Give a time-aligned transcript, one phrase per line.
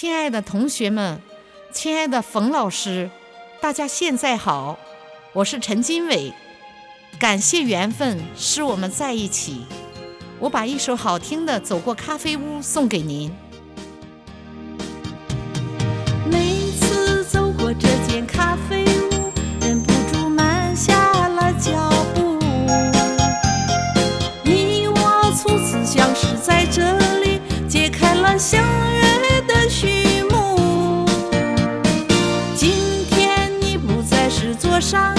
[0.00, 1.20] 亲爱的同学们，
[1.72, 3.10] 亲爱的冯老师，
[3.60, 4.78] 大家现在好，
[5.32, 6.32] 我是陈金伟。
[7.18, 9.64] 感谢缘分使我们在一起，
[10.38, 13.34] 我把一首好听的《走过咖啡屋》送给您。
[34.88, 35.17] 上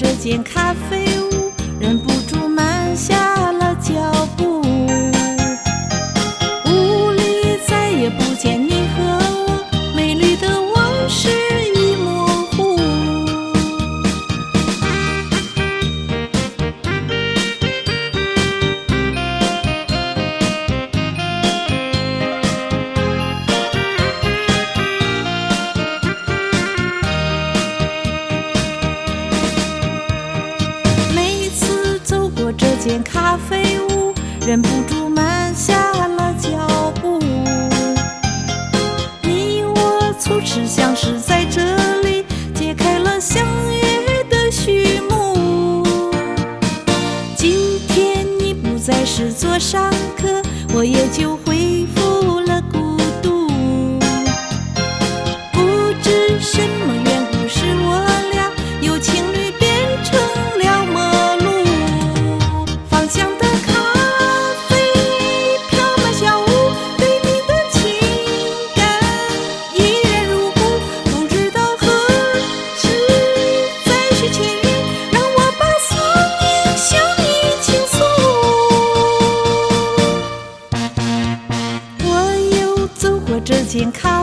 [0.00, 3.27] 这间咖啡屋，忍不住慢下
[32.88, 34.14] 间咖啡屋，
[34.46, 37.18] 忍不住慢下了脚步。
[39.22, 41.60] 你我初次相识在这
[42.00, 45.84] 里，揭开了相约的序幕。
[47.36, 50.40] 今天你不再是座上客，
[50.72, 51.77] 我也就恢
[83.48, 84.17] 至今看